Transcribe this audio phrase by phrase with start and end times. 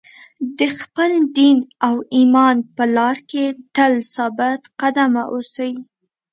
[0.57, 1.57] د خپل دین
[1.87, 3.43] او ایمان په لار کې
[3.75, 5.71] تل ثابت قدم اوسئ.